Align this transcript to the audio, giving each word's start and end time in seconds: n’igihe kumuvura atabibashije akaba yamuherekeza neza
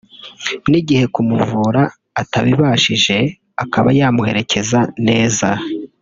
n’igihe 0.69 1.05
kumuvura 1.13 1.81
atabibashije 2.21 3.17
akaba 3.63 3.89
yamuherekeza 3.99 4.79
neza 5.07 5.49